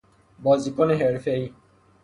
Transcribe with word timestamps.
بازیکن 0.39 0.91
حرفه 0.91 1.31
ای 1.33 1.51